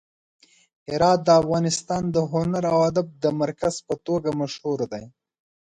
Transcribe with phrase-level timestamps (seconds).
[0.89, 5.05] هرات د افغانستان د هنر او ادب د مرکز په توګه مشهور دی.